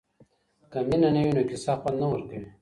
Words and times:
که 0.71 0.79
مینه 0.89 1.09
نه 1.15 1.21
وي 1.25 1.31
نو 1.35 1.43
کیسه 1.49 1.73
خوند 1.81 1.97
نه 2.01 2.07
ورکوي. 2.09 2.47